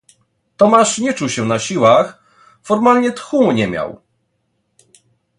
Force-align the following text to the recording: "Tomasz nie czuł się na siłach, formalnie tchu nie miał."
"Tomasz 0.57 0.97
nie 0.99 1.13
czuł 1.13 1.29
się 1.29 1.45
na 1.45 1.59
siłach, 1.59 2.23
formalnie 2.63 3.11
tchu 3.11 3.51
nie 3.51 3.67
miał." 3.67 4.01